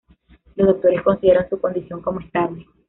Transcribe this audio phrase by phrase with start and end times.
[0.55, 2.65] Los doctores consideran su condición como estable.